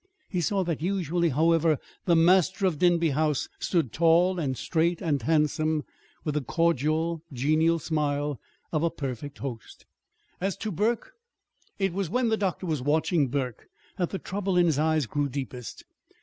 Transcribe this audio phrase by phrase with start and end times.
[0.29, 5.21] He saw that usually, however, the master of Denby House stood tall and straight and
[5.21, 5.83] handsome,
[6.23, 8.39] with the cordial, genial smile
[8.71, 9.85] of a perfect host.
[10.39, 11.11] As to Burke
[11.77, 13.67] it was when the doctor was watching Burke
[13.99, 15.83] that the trouble in his eyes grew deepest.